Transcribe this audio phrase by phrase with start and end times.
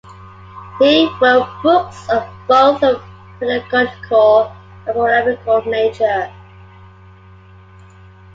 [0.79, 2.99] He wrote books of both a
[3.39, 4.51] pedagogical
[4.87, 6.33] and polemical nature.